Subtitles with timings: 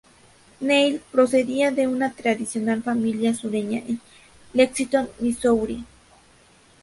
[0.61, 4.01] Neill procedía de una tradicional familia sureña en
[4.51, 5.85] Lexington, Missouri.